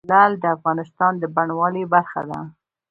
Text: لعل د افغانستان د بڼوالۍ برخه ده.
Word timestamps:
لعل 0.09 0.31
د 0.39 0.45
افغانستان 0.55 1.13
د 1.17 1.23
بڼوالۍ 1.35 1.83
برخه 1.93 2.21
ده. 2.29 2.39